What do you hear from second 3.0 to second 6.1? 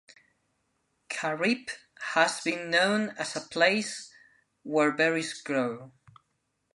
as a place where berries grow.